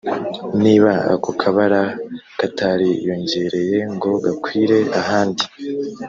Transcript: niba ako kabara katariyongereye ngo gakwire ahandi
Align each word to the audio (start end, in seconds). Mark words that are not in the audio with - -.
niba 0.63 0.91
ako 1.13 1.29
kabara 1.41 1.81
katariyongereye 2.39 3.77
ngo 3.95 4.09
gakwire 4.23 4.79
ahandi 5.01 5.45